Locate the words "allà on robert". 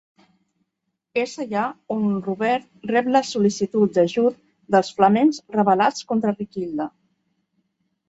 1.45-2.89